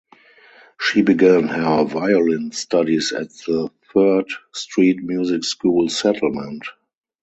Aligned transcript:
She 0.79 1.03
began 1.03 1.47
her 1.49 1.83
violin 1.85 2.53
studies 2.53 3.11
at 3.11 3.29
the 3.45 3.69
Third 3.93 4.31
Street 4.51 4.97
Music 5.03 5.43
School 5.43 5.89
Settlement. 5.89 6.63